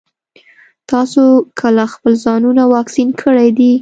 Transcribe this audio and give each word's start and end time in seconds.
تاسو 0.91 1.21
کله 1.61 1.83
خپل 1.93 2.13
ځانونه 2.25 2.63
واکسين 2.75 3.09
کړي 3.21 3.49
دي؟ 3.57 3.69